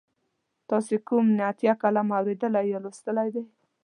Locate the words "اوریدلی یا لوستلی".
2.17-3.29